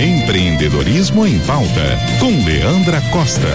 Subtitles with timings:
[0.00, 3.48] Empreendedorismo em Pauta, com Leandra Costa.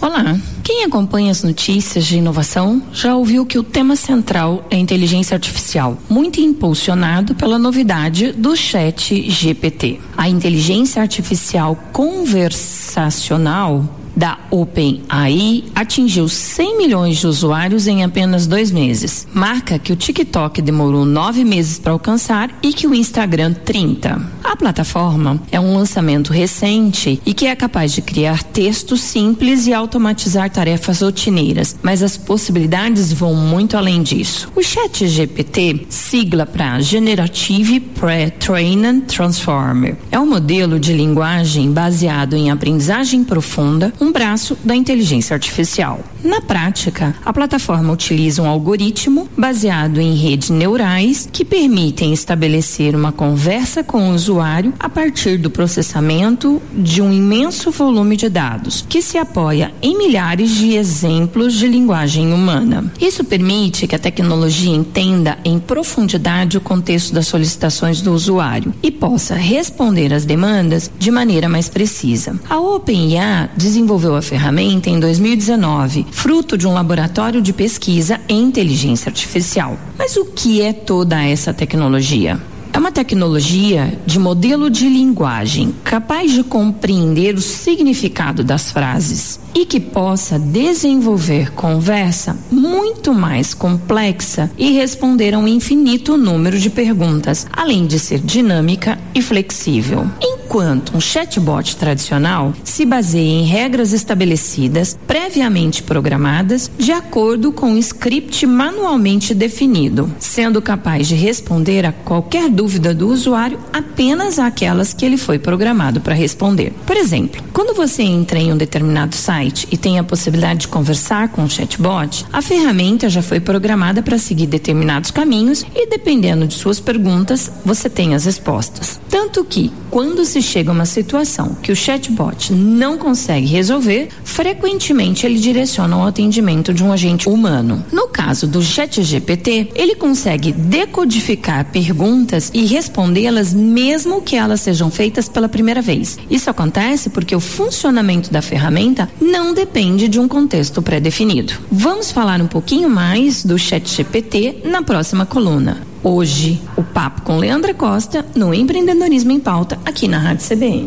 [0.00, 0.38] Olá.
[0.68, 5.96] Quem acompanha as notícias de inovação já ouviu que o tema central é inteligência artificial,
[6.10, 9.98] muito impulsionado pela novidade do Chat GPT.
[10.14, 13.82] A inteligência artificial conversacional
[14.18, 20.60] da OpenAI atingiu 100 milhões de usuários em apenas dois meses, marca que o TikTok
[20.60, 24.20] demorou nove meses para alcançar e que o Instagram 30.
[24.42, 29.72] A plataforma é um lançamento recente e que é capaz de criar textos simples e
[29.72, 34.50] automatizar tarefas rotineiras, mas as possibilidades vão muito além disso.
[34.56, 42.50] O Chat GPT, sigla para Generative Pre-Trained Transformer, é um modelo de linguagem baseado em
[42.50, 46.00] aprendizagem profunda, um braço da inteligência artificial.
[46.24, 53.12] Na prática, a plataforma utiliza um algoritmo baseado em redes neurais que permitem estabelecer uma
[53.12, 59.00] conversa com o usuário a partir do processamento de um imenso volume de dados, que
[59.00, 62.90] se apoia em milhares de exemplos de linguagem humana.
[63.00, 68.90] Isso permite que a tecnologia entenda em profundidade o contexto das solicitações do usuário e
[68.90, 72.38] possa responder às demandas de maneira mais precisa.
[72.48, 79.10] A OpenIA desenvolveu a ferramenta em 2019, fruto de um laboratório de pesquisa em inteligência
[79.10, 79.78] artificial.
[79.98, 82.40] Mas o que é toda essa tecnologia?
[82.78, 89.66] É uma tecnologia de modelo de linguagem capaz de compreender o significado das frases e
[89.66, 97.48] que possa desenvolver conversa muito mais complexa e responder a um infinito número de perguntas,
[97.52, 100.06] além de ser dinâmica e flexível.
[100.48, 107.76] Enquanto um chatbot tradicional se baseia em regras estabelecidas, previamente programadas, de acordo com um
[107.76, 115.04] script manualmente definido, sendo capaz de responder a qualquer dúvida do usuário apenas aquelas que
[115.04, 116.72] ele foi programado para responder.
[116.86, 121.28] Por exemplo, quando você entra em um determinado site e tem a possibilidade de conversar
[121.28, 126.54] com o chatbot, a ferramenta já foi programada para seguir determinados caminhos e, dependendo de
[126.54, 128.98] suas perguntas, você tem as respostas.
[129.10, 135.26] Tanto que, quando se chega a uma situação que o chatbot não consegue resolver, frequentemente
[135.26, 137.84] ele direciona ao atendimento de um agente humano.
[137.90, 145.28] No caso do ChatGPT, ele consegue decodificar perguntas e respondê-las mesmo que elas sejam feitas
[145.28, 146.18] pela primeira vez.
[146.30, 151.52] Isso acontece porque o funcionamento da ferramenta não depende de um contexto pré-definido.
[151.70, 155.87] Vamos falar um pouquinho mais do ChatGPT na próxima coluna.
[156.02, 160.86] Hoje, o papo com Leandra Costa no Empreendedorismo em Pauta aqui na Rádio CBN.